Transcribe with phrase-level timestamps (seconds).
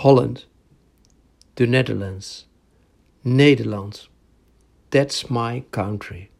[0.00, 0.44] Holland,
[1.56, 2.46] the Netherlands,
[3.22, 4.08] Nederland.
[4.88, 6.30] That's my country.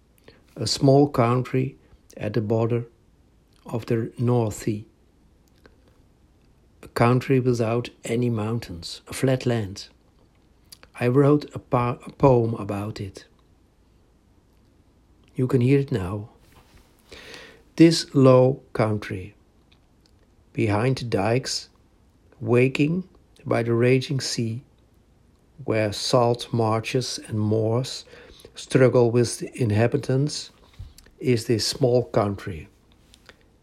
[0.57, 1.77] A small country
[2.17, 2.87] at the border
[3.67, 4.87] of the North Sea.
[6.83, 9.88] A country without any mountains, a flat land.
[10.98, 13.27] I wrote a, a poem about it.
[15.34, 16.30] You can hear it now.
[17.77, 19.34] This low country,
[20.54, 21.68] behind the dikes,
[22.40, 23.04] waking
[23.45, 24.62] by the raging sea,
[25.65, 28.05] where salt marshes and moors
[28.55, 30.51] struggle with the inhabitants,
[31.19, 32.68] is this small country.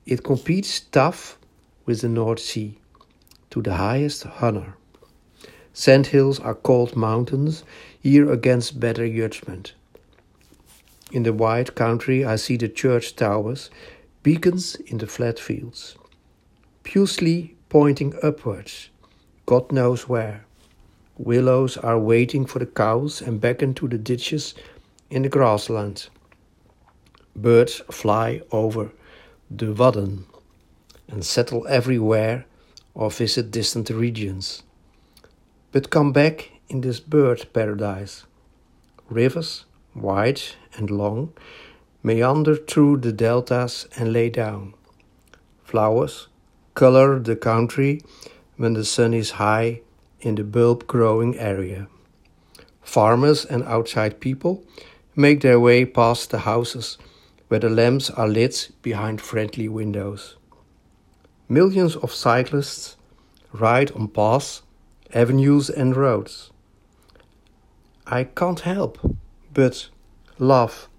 [0.06, 1.38] It competes tough
[1.86, 2.78] with the North Sea
[3.50, 4.78] to the highest honor.
[5.74, 7.64] Sandhills are called mountains
[8.02, 9.74] here against better judgment.
[11.12, 13.70] In the wide country, I see the church towers,
[14.24, 15.96] beacons in the flat fields,
[16.84, 18.90] pucely pointing upwards
[19.48, 20.46] God knows where.
[21.18, 24.54] Willows are waiting for the cows and beckon to the ditches
[25.10, 26.10] in the grassland.
[27.34, 28.92] Birds fly over
[29.50, 30.26] the Wadden
[31.08, 32.46] and settle everywhere
[32.94, 34.64] or visit distant regions.
[35.72, 38.26] But come back in this bird paradise.
[39.10, 39.64] Rivers,
[39.96, 40.42] wide
[40.76, 41.32] and long,
[42.04, 44.74] meander through the deltas and lay down.
[45.64, 46.28] Flowers
[46.74, 48.02] color the country
[48.58, 49.82] when the sun is high
[50.20, 51.88] in the bulb growing area.
[52.82, 54.64] Farmers and outside people
[55.16, 56.98] make their way past the houses
[57.48, 60.36] where the lamps are lit behind friendly windows.
[61.48, 62.98] Millions of cyclists
[63.54, 64.64] ride on paths,
[65.14, 66.52] avenues, and roads.
[68.06, 68.98] I can't help
[69.54, 69.90] but
[70.40, 70.90] love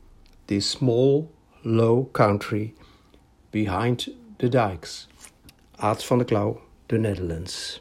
[0.46, 1.30] this small,
[1.64, 2.74] low country
[3.50, 5.06] behind the dikes.
[5.80, 7.80] Aad van der Klauw the Netherlands.